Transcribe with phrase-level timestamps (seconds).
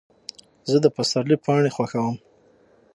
[0.69, 2.15] زه د پسرلي پاڼې خوښوم.